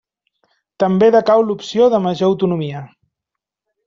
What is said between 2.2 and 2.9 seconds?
autonomia.